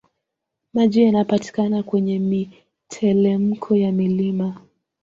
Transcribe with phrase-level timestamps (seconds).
[0.73, 4.61] Maji yanapatikana kwenye mitelemko ya mlima